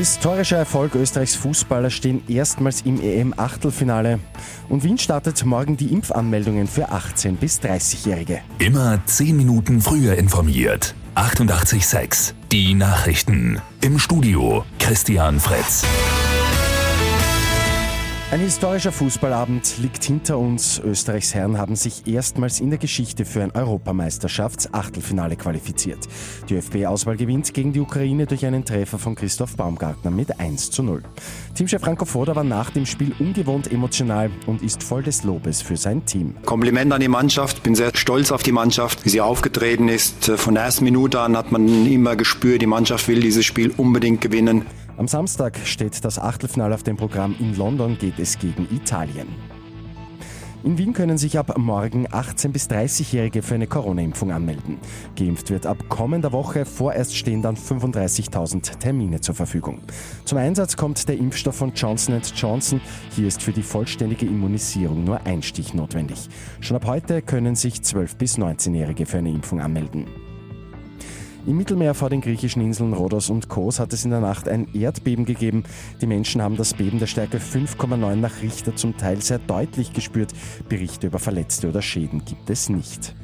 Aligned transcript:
Historischer 0.00 0.56
Erfolg 0.56 0.94
Österreichs 0.94 1.34
Fußballer 1.34 1.90
stehen 1.90 2.22
erstmals 2.26 2.80
im 2.80 3.02
EM-Achtelfinale. 3.02 4.18
Und 4.70 4.82
Wien 4.82 4.96
startet 4.96 5.44
morgen 5.44 5.76
die 5.76 5.92
Impfanmeldungen 5.92 6.68
für 6.68 6.90
18- 6.90 7.36
bis 7.36 7.60
30-Jährige. 7.60 8.40
Immer 8.60 9.02
10 9.04 9.36
Minuten 9.36 9.82
früher 9.82 10.14
informiert. 10.14 10.94
88,6. 11.16 12.32
Die 12.50 12.72
Nachrichten. 12.72 13.60
Im 13.82 13.98
Studio 13.98 14.64
Christian 14.78 15.38
Fretz. 15.38 15.84
Ein 18.32 18.38
historischer 18.38 18.92
Fußballabend 18.92 19.78
liegt 19.78 20.04
hinter 20.04 20.38
uns. 20.38 20.78
Österreichs 20.78 21.34
Herren 21.34 21.58
haben 21.58 21.74
sich 21.74 22.06
erstmals 22.06 22.60
in 22.60 22.70
der 22.70 22.78
Geschichte 22.78 23.24
für 23.24 23.42
ein 23.42 23.50
Europameisterschafts-Achtelfinale 23.50 25.34
qualifiziert. 25.34 25.98
Die 26.48 26.54
ÖFB-Auswahl 26.54 27.16
gewinnt 27.16 27.52
gegen 27.52 27.72
die 27.72 27.80
Ukraine 27.80 28.26
durch 28.26 28.46
einen 28.46 28.64
Treffer 28.64 29.00
von 29.00 29.16
Christoph 29.16 29.56
Baumgartner 29.56 30.12
mit 30.12 30.38
1 30.38 30.70
zu 30.70 30.84
0. 30.84 31.02
Teamchef 31.56 31.80
Franco 31.80 32.04
Foda 32.04 32.36
war 32.36 32.44
nach 32.44 32.70
dem 32.70 32.86
Spiel 32.86 33.12
ungewohnt 33.18 33.72
emotional 33.72 34.30
und 34.46 34.62
ist 34.62 34.84
voll 34.84 35.02
des 35.02 35.24
Lobes 35.24 35.60
für 35.60 35.76
sein 35.76 36.06
Team. 36.06 36.36
Kompliment 36.44 36.92
an 36.92 37.00
die 37.00 37.08
Mannschaft. 37.08 37.64
Bin 37.64 37.74
sehr 37.74 37.90
stolz 37.96 38.30
auf 38.30 38.44
die 38.44 38.52
Mannschaft, 38.52 39.04
wie 39.04 39.08
sie 39.08 39.20
aufgetreten 39.20 39.88
ist. 39.88 40.26
Von 40.26 40.54
der 40.54 40.62
ersten 40.62 40.84
Minute 40.84 41.18
an 41.18 41.36
hat 41.36 41.50
man 41.50 41.66
immer 41.84 42.14
gespürt, 42.14 42.62
die 42.62 42.66
Mannschaft 42.66 43.08
will 43.08 43.18
dieses 43.18 43.44
Spiel 43.44 43.72
unbedingt 43.76 44.20
gewinnen. 44.20 44.66
Am 45.00 45.08
Samstag 45.08 45.58
steht 45.64 46.04
das 46.04 46.18
Achtelfinale 46.18 46.74
auf 46.74 46.82
dem 46.82 46.98
Programm. 46.98 47.34
In 47.38 47.56
London 47.56 47.96
geht 47.96 48.18
es 48.18 48.38
gegen 48.38 48.68
Italien. 48.70 49.28
In 50.62 50.76
Wien 50.76 50.92
können 50.92 51.16
sich 51.16 51.38
ab 51.38 51.56
morgen 51.56 52.06
18- 52.06 52.50
bis 52.50 52.68
30-Jährige 52.68 53.40
für 53.40 53.54
eine 53.54 53.66
Corona-Impfung 53.66 54.30
anmelden. 54.30 54.76
Geimpft 55.16 55.48
wird 55.48 55.64
ab 55.64 55.78
kommender 55.88 56.32
Woche, 56.32 56.66
vorerst 56.66 57.16
stehen 57.16 57.40
dann 57.40 57.56
35.000 57.56 58.76
Termine 58.78 59.22
zur 59.22 59.34
Verfügung. 59.34 59.80
Zum 60.26 60.36
Einsatz 60.36 60.76
kommt 60.76 61.08
der 61.08 61.16
Impfstoff 61.16 61.56
von 61.56 61.72
Johnson 61.72 62.20
Johnson. 62.36 62.82
Hier 63.16 63.26
ist 63.26 63.40
für 63.42 63.52
die 63.52 63.62
vollständige 63.62 64.26
Immunisierung 64.26 65.04
nur 65.04 65.22
ein 65.24 65.42
Stich 65.42 65.72
notwendig. 65.72 66.28
Schon 66.60 66.76
ab 66.76 66.84
heute 66.84 67.22
können 67.22 67.54
sich 67.54 67.76
12- 67.76 68.18
bis 68.18 68.36
19-Jährige 68.36 69.06
für 69.06 69.16
eine 69.16 69.30
Impfung 69.30 69.62
anmelden. 69.62 70.29
Im 71.46 71.56
Mittelmeer 71.56 71.94
vor 71.94 72.10
den 72.10 72.20
griechischen 72.20 72.60
Inseln 72.60 72.92
Rhodos 72.92 73.30
und 73.30 73.48
Kos 73.48 73.80
hat 73.80 73.94
es 73.94 74.04
in 74.04 74.10
der 74.10 74.20
Nacht 74.20 74.46
ein 74.46 74.68
Erdbeben 74.74 75.24
gegeben. 75.24 75.64
Die 76.02 76.06
Menschen 76.06 76.42
haben 76.42 76.56
das 76.56 76.74
Beben 76.74 76.98
der 76.98 77.06
Stärke 77.06 77.38
5,9 77.38 78.16
nach 78.16 78.42
Richter 78.42 78.76
zum 78.76 78.96
Teil 78.98 79.22
sehr 79.22 79.38
deutlich 79.38 79.94
gespürt. 79.94 80.32
Berichte 80.68 81.06
über 81.06 81.18
Verletzte 81.18 81.70
oder 81.70 81.80
Schäden 81.80 82.24
gibt 82.26 82.50
es 82.50 82.68
nicht. 82.68 83.14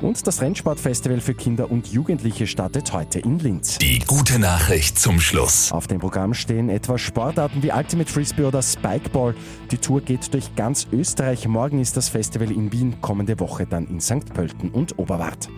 Und 0.00 0.26
das 0.26 0.40
Rennsportfestival 0.40 1.20
für 1.20 1.34
Kinder 1.34 1.70
und 1.70 1.88
Jugendliche 1.88 2.46
startet 2.46 2.92
heute 2.92 3.18
in 3.18 3.38
Linz. 3.38 3.78
Die 3.78 3.98
gute 4.00 4.38
Nachricht 4.38 4.98
zum 4.98 5.20
Schluss. 5.20 5.72
Auf 5.72 5.86
dem 5.86 5.98
Programm 5.98 6.34
stehen 6.34 6.68
etwa 6.68 6.98
Sportarten 6.98 7.62
wie 7.62 7.72
Ultimate 7.72 8.10
Frisbee 8.10 8.44
oder 8.44 8.62
Spikeball. 8.62 9.34
Die 9.70 9.78
Tour 9.78 10.00
geht 10.00 10.32
durch 10.32 10.54
ganz 10.54 10.86
Österreich. 10.92 11.48
Morgen 11.48 11.80
ist 11.80 11.96
das 11.96 12.08
Festival 12.08 12.50
in 12.50 12.72
Wien, 12.72 13.00
kommende 13.00 13.38
Woche 13.40 13.66
dann 13.66 13.86
in 13.86 14.00
St. 14.00 14.32
Pölten 14.32 14.70
und 14.70 14.98
Oberwart. 14.98 15.48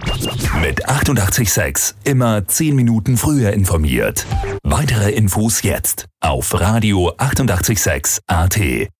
Mit 0.62 0.88
886 0.88 1.96
immer 2.04 2.46
10 2.46 2.74
Minuten 2.74 3.16
früher 3.16 3.52
informiert. 3.52 4.26
Weitere 4.62 5.10
Infos 5.10 5.62
jetzt 5.62 6.06
auf 6.20 6.58
Radio 6.58 7.12
886 7.16 8.20
AT. 8.26 8.90